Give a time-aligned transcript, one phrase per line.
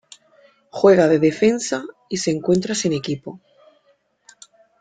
[0.71, 3.39] Juega de defensa y se encuentra sin equipo.